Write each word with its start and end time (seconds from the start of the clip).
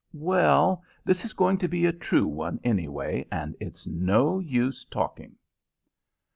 "Well, 0.17 0.81
this 1.05 1.25
is 1.25 1.33
going 1.33 1.59
to 1.59 1.67
be 1.67 1.85
a 1.85 1.93
true 1.93 2.25
one, 2.25 2.59
anyway, 2.63 3.27
and 3.31 3.55
it's 3.59 3.85
no 3.85 4.39
use 4.39 4.83
talking." 4.83 5.35